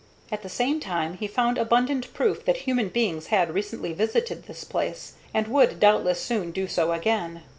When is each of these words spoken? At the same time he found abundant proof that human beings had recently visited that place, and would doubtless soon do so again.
At 0.31 0.41
the 0.41 0.49
same 0.49 0.79
time 0.79 1.17
he 1.17 1.27
found 1.27 1.59
abundant 1.59 2.11
proof 2.11 2.43
that 2.45 2.57
human 2.57 2.89
beings 2.89 3.27
had 3.27 3.53
recently 3.53 3.93
visited 3.93 4.45
that 4.47 4.67
place, 4.67 5.13
and 5.31 5.47
would 5.47 5.79
doubtless 5.79 6.19
soon 6.19 6.49
do 6.49 6.67
so 6.67 6.91
again. 6.91 7.43